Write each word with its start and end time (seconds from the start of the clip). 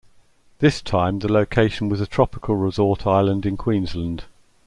This 0.57 0.81
time 0.81 1.19
the 1.19 1.31
location 1.31 1.87
was 1.87 2.01
a 2.01 2.07
tropical 2.07 2.55
resort 2.55 3.05
island 3.05 3.45
in 3.45 3.55
Queensland. 3.55 4.23